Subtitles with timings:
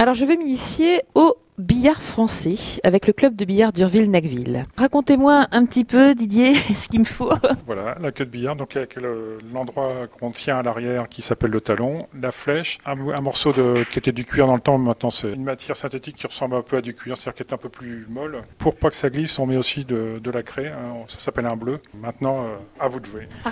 [0.00, 4.66] Alors je vais m'initier au billard français avec le club de billard d'Urville-Nacville.
[4.76, 7.30] Racontez-moi un petit peu, Didier, ce qu'il me faut.
[7.66, 11.50] Voilà, la queue de billard, donc avec le- l'endroit qu'on tient à l'arrière qui s'appelle
[11.50, 14.78] le talon, la flèche, un, un morceau de, qui était du cuir dans le temps,
[14.78, 17.54] maintenant c'est une matière synthétique qui ressemble un peu à du cuir, c'est-à-dire qui est
[17.54, 18.42] un peu plus molle.
[18.58, 21.46] Pour pas que ça glisse, on met aussi de, de la craie, hein, ça s'appelle
[21.46, 21.78] un bleu.
[22.00, 23.28] Maintenant, euh, à vous de jouer.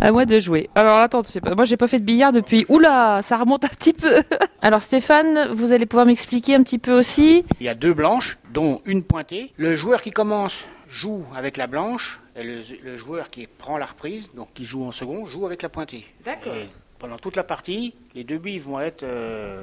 [0.00, 0.68] À moi de jouer.
[0.74, 2.66] Alors attends, tu sais pas, moi j'ai pas fait de billard depuis.
[2.68, 4.22] Oula, ça remonte un petit peu.
[4.62, 7.44] Alors Stéphane, vous allez pouvoir m'expliquer un petit peu aussi.
[7.60, 9.52] Il y a deux blanches, dont une pointée.
[9.56, 13.86] Le joueur qui commence joue avec la blanche, et le, le joueur qui prend la
[13.86, 16.04] reprise, donc qui joue en second, joue avec la pointée.
[16.24, 16.54] D'accord.
[16.54, 19.62] Et pendant toute la partie, les deux billes vont être euh,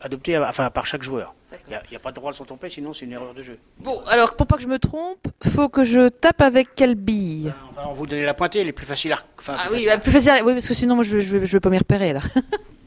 [0.00, 1.34] adoptées à- enfin, par chaque joueur.
[1.68, 3.58] Il n'y a, pas de droit de s'en tromper, sinon c'est une erreur de jeu.
[3.78, 7.52] Bon, alors pour pas que je me trompe, faut que je tape avec quelle bille?
[7.76, 9.18] On va vous donner la pointée, elle est plus facile à...
[9.38, 10.32] enfin, Ah plus oui, facile à- bah, plus facile.
[10.44, 12.20] Oui, parce que sinon moi je, je vais pas m'y repérer là.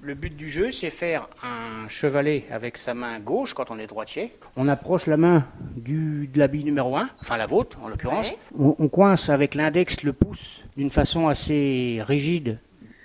[0.07, 3.87] Le but du jeu, c'est faire un chevalet avec sa main gauche quand on est
[3.87, 4.31] droitier.
[4.55, 5.45] On approche la main
[5.75, 8.33] du, de la bille numéro 1, enfin la vôtre en l'occurrence.
[8.57, 12.57] On, on coince avec l'index le pouce d'une façon assez rigide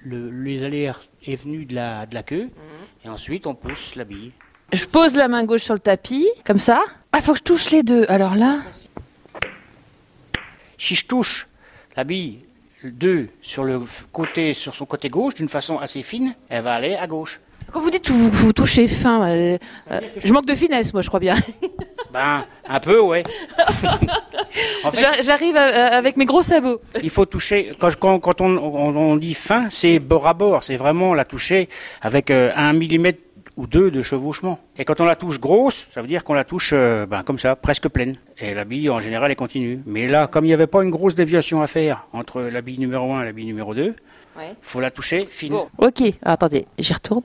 [0.04, 0.92] le- les allers
[1.27, 2.50] et venues de la, de la queue.
[3.05, 4.30] Et ensuite, on pousse la bille.
[4.72, 6.80] Je pose la main gauche sur le tapis, comme ça.
[7.10, 8.05] Ah, faut que je touche les deux.
[8.10, 8.60] Alors là,
[10.78, 11.48] Si je touche
[11.96, 12.38] la bille
[12.84, 13.80] 2 sur, le
[14.12, 17.41] côté, sur son côté gauche d'une façon assez fine, elle va aller à gauche.
[17.72, 19.58] quand vous dites vous, vous touchez fin, euh,
[19.91, 21.34] euh, je manque de finesse, moi je crois bien.
[22.12, 23.22] Ben, un peu, ouais.
[24.84, 26.78] en fait, J'a- J'arrive euh, avec mes gros sabots.
[27.02, 30.62] Il faut toucher, quand, quand, quand on, on- on dit fin, c'est bord à bord,
[30.62, 31.70] c'est vraiment la toucher
[32.02, 33.19] avec euh, un millimètre
[33.56, 34.58] ou deux de chevauchement.
[34.78, 37.39] Et quand on la touche grosse, ça veut dire qu'on la touche euh, ben, comme
[37.39, 38.17] ça, presque pleine.
[38.39, 39.81] Et la bille, en général, est continue.
[39.86, 42.78] Mais là, comme il n'y avait pas une grosse déviation à faire entre la bille
[42.78, 43.95] numéro 1 et la bille numéro 2,
[44.39, 44.55] Ouais.
[44.62, 45.53] faut la toucher fine.
[45.53, 46.00] Bon, ok.
[46.00, 47.23] Alors, attendez, j'y retourne.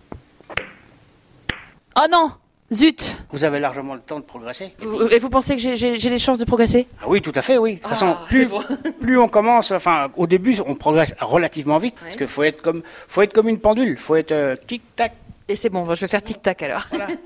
[1.95, 2.31] Oh non
[2.73, 4.73] Zut Vous avez largement le temps de progresser.
[4.80, 6.86] vous, Et vous pensez que j'ai- les chances de progresser?
[7.02, 7.75] Ah oui, tout à fait, oui.
[7.75, 8.59] De toute façon, Ah, plus, bon.
[8.99, 12.82] plus on commence, enfin, au début, on progresse relativement vite, parce qu'il faut être comme,
[12.86, 15.14] faut être comme une pendule, faut être euh, tic tac.
[15.47, 16.85] Et c'est bon, je vais faire tic-tac alors.
[16.89, 17.08] Voilà.